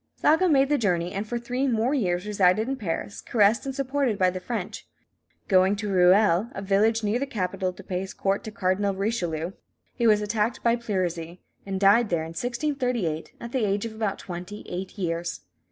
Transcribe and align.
Zaga 0.19 0.49
made 0.49 0.69
the 0.69 0.79
journey, 0.79 1.11
and 1.11 1.27
for 1.27 1.37
three 1.37 1.67
more 1.67 1.93
years 1.93 2.25
resided 2.25 2.67
in 2.67 2.75
Paris, 2.75 3.21
caressed 3.21 3.67
and 3.67 3.75
supported 3.75 4.17
by 4.17 4.31
the 4.31 4.39
French. 4.39 4.87
Going 5.47 5.75
to 5.75 5.89
Ruël, 5.91 6.49
a 6.55 6.61
village 6.63 7.03
near 7.03 7.19
the 7.19 7.27
capital, 7.27 7.71
to 7.71 7.83
pay 7.83 7.99
his 7.99 8.15
court 8.15 8.43
to 8.45 8.51
Cardinal 8.51 8.95
Richelieu, 8.95 9.51
he 9.93 10.07
was 10.07 10.19
attacked 10.19 10.63
by 10.63 10.75
pleurisy, 10.75 11.41
and 11.67 11.79
died 11.79 12.09
there 12.09 12.23
in 12.23 12.29
1638, 12.29 13.33
at 13.39 13.51
the 13.51 13.63
age 13.63 13.85
of 13.85 13.93
about 13.93 14.17
twenty 14.17 14.65
eight 14.67 14.97
years. 14.97 15.41